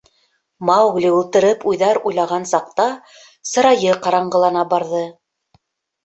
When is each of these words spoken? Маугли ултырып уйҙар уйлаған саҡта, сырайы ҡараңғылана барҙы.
Маугли 0.67 1.09
ултырып 1.17 1.65
уйҙар 1.71 1.99
уйлаған 2.11 2.47
саҡта, 2.51 2.85
сырайы 3.51 3.93
ҡараңғылана 4.07 4.65
барҙы. 4.73 5.03